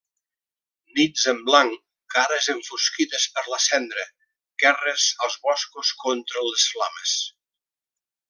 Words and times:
Nits 0.99 1.25
en 1.31 1.41
blanc, 1.49 1.75
cares 2.13 2.47
enfosquides 2.53 3.27
per 3.35 3.43
la 3.55 3.59
cendra, 3.67 4.07
guerra 4.65 4.95
als 5.27 5.37
boscos 5.49 5.93
contra 6.07 6.45
les 6.49 6.65
flames. 6.73 7.17